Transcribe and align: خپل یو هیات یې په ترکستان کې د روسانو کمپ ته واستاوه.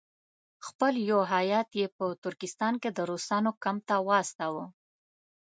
خپل 0.67 0.93
یو 1.09 1.21
هیات 1.33 1.69
یې 1.79 1.87
په 1.97 2.05
ترکستان 2.23 2.73
کې 2.81 2.89
د 2.93 2.99
روسانو 3.11 3.51
کمپ 3.63 3.81
ته 3.89 3.95
واستاوه. 4.07 4.65